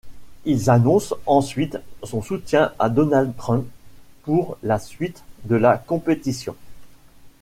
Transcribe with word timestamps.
Il 0.45 0.67
annonce 0.71 1.13
ensuite 1.27 1.77
son 2.01 2.23
soutien 2.23 2.71
à 2.79 2.89
Donald 2.89 3.35
Trump 3.37 3.67
pour 4.23 4.57
la 4.63 4.79
suite 4.79 5.23
de 5.45 5.53
la 5.55 5.77
compétition. 5.77 6.55